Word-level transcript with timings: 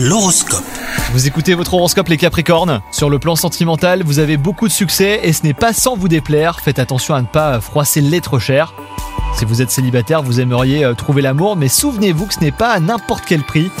L'horoscope. 0.00 0.62
Vous 1.12 1.26
écoutez 1.26 1.54
votre 1.54 1.74
horoscope 1.74 2.06
les 2.06 2.18
Capricornes 2.18 2.82
Sur 2.92 3.10
le 3.10 3.18
plan 3.18 3.34
sentimental, 3.34 4.04
vous 4.04 4.20
avez 4.20 4.36
beaucoup 4.36 4.68
de 4.68 4.72
succès 4.72 5.18
et 5.24 5.32
ce 5.32 5.42
n'est 5.42 5.54
pas 5.54 5.72
sans 5.72 5.96
vous 5.96 6.06
déplaire. 6.06 6.60
Faites 6.60 6.78
attention 6.78 7.16
à 7.16 7.20
ne 7.20 7.26
pas 7.26 7.60
froisser 7.60 8.00
le 8.00 8.08
lait 8.08 8.20
trop 8.20 8.38
cher. 8.38 8.74
Si 9.36 9.44
vous 9.44 9.60
êtes 9.60 9.72
célibataire, 9.72 10.22
vous 10.22 10.38
aimeriez 10.38 10.84
euh, 10.84 10.94
trouver 10.94 11.20
l'amour, 11.20 11.56
mais 11.56 11.66
souvenez-vous 11.66 12.26
que 12.26 12.34
ce 12.34 12.38
n'est 12.38 12.52
pas 12.52 12.68
à 12.68 12.78
n'importe 12.78 13.24
quel 13.26 13.42
prix. 13.42 13.72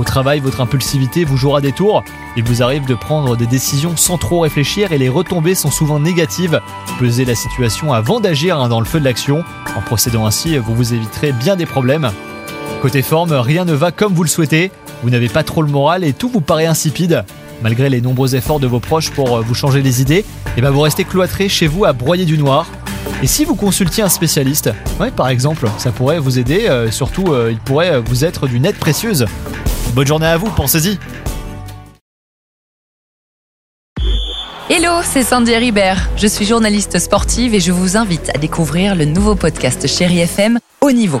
Au 0.00 0.02
travail, 0.02 0.40
votre 0.40 0.60
impulsivité 0.60 1.24
vous 1.24 1.36
jouera 1.36 1.60
des 1.60 1.70
tours. 1.70 2.02
Il 2.36 2.42
vous 2.42 2.64
arrive 2.64 2.84
de 2.84 2.96
prendre 2.96 3.36
des 3.36 3.46
décisions 3.46 3.96
sans 3.96 4.18
trop 4.18 4.40
réfléchir 4.40 4.90
et 4.90 4.98
les 4.98 5.08
retombées 5.08 5.54
sont 5.54 5.70
souvent 5.70 6.00
négatives. 6.00 6.60
Pesez 6.98 7.24
la 7.24 7.36
situation 7.36 7.92
avant 7.92 8.18
d'agir 8.18 8.58
hein, 8.58 8.68
dans 8.68 8.80
le 8.80 8.86
feu 8.86 8.98
de 8.98 9.04
l'action. 9.04 9.44
En 9.76 9.80
procédant 9.80 10.26
ainsi, 10.26 10.58
vous 10.58 10.74
vous 10.74 10.92
éviterez 10.92 11.30
bien 11.30 11.54
des 11.54 11.66
problèmes. 11.66 12.10
Côté 12.86 13.02
forme, 13.02 13.32
rien 13.32 13.64
ne 13.64 13.72
va 13.72 13.90
comme 13.90 14.14
vous 14.14 14.22
le 14.22 14.28
souhaitez. 14.28 14.70
Vous 15.02 15.10
n'avez 15.10 15.28
pas 15.28 15.42
trop 15.42 15.60
le 15.60 15.68
moral 15.68 16.04
et 16.04 16.12
tout 16.12 16.28
vous 16.28 16.40
paraît 16.40 16.66
insipide. 16.66 17.24
Malgré 17.60 17.90
les 17.90 18.00
nombreux 18.00 18.36
efforts 18.36 18.60
de 18.60 18.68
vos 18.68 18.78
proches 18.78 19.10
pour 19.10 19.38
euh, 19.38 19.40
vous 19.40 19.54
changer 19.54 19.82
les 19.82 20.00
idées, 20.00 20.24
et 20.56 20.60
ben 20.60 20.70
vous 20.70 20.82
restez 20.82 21.02
cloîtré 21.02 21.48
chez 21.48 21.66
vous 21.66 21.84
à 21.84 21.92
broyer 21.92 22.24
du 22.24 22.38
noir. 22.38 22.68
Et 23.24 23.26
si 23.26 23.44
vous 23.44 23.56
consultiez 23.56 24.04
un 24.04 24.08
spécialiste, 24.08 24.70
par 25.16 25.28
exemple, 25.30 25.68
ça 25.78 25.90
pourrait 25.90 26.20
vous 26.20 26.38
aider, 26.38 26.68
euh, 26.68 26.88
surtout 26.92 27.32
euh, 27.32 27.48
il 27.50 27.58
pourrait 27.58 27.98
vous 27.98 28.24
être 28.24 28.46
d'une 28.46 28.64
aide 28.64 28.76
précieuse. 28.76 29.26
Bonne 29.92 30.06
journée 30.06 30.26
à 30.26 30.36
vous, 30.36 30.50
pensez-y 30.50 30.96
Hello, 34.70 35.00
c'est 35.02 35.24
Sandy 35.24 35.56
Ribert. 35.56 36.08
Je 36.16 36.28
suis 36.28 36.46
journaliste 36.46 37.00
sportive 37.00 37.52
et 37.52 37.58
je 37.58 37.72
vous 37.72 37.96
invite 37.96 38.30
à 38.32 38.38
découvrir 38.38 38.94
le 38.94 39.06
nouveau 39.06 39.34
podcast 39.34 39.88
Chéri 39.88 40.20
FM 40.20 40.60
Haut 40.80 40.92
Niveau. 40.92 41.20